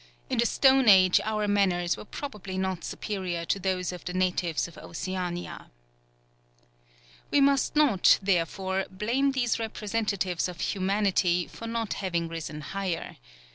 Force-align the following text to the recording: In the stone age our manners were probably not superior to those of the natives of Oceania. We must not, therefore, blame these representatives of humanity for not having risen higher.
In 0.31 0.39
the 0.39 0.47
stone 0.47 0.89
age 0.89 1.21
our 1.23 1.47
manners 1.47 1.95
were 1.95 2.05
probably 2.05 2.57
not 2.57 2.83
superior 2.83 3.45
to 3.45 3.59
those 3.59 3.91
of 3.91 4.03
the 4.03 4.13
natives 4.15 4.67
of 4.67 4.75
Oceania. 4.79 5.69
We 7.29 7.39
must 7.39 7.75
not, 7.75 8.17
therefore, 8.19 8.85
blame 8.89 9.33
these 9.33 9.59
representatives 9.59 10.47
of 10.47 10.59
humanity 10.59 11.45
for 11.45 11.67
not 11.67 11.93
having 12.01 12.27
risen 12.29 12.61
higher. 12.61 13.17